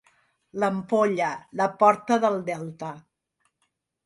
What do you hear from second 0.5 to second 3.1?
L'Ampolla, la porta del Delta.